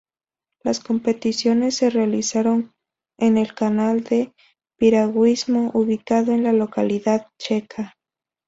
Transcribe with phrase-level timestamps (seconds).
[0.63, 2.73] Las competiciones se realizaron
[3.19, 4.33] en el canal de
[4.79, 7.93] piragüismo ubicado en la localidad checa.